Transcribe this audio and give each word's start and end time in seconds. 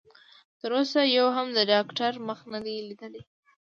تر 0.59 0.69
اوسه 0.79 0.99
يوه 1.17 1.31
هم 1.37 1.47
د 1.57 1.59
ډاکټر 1.71 2.11
مخ 2.27 2.39
نه 2.53 2.59
دی 2.65 2.75
ليدلی. 2.87 3.21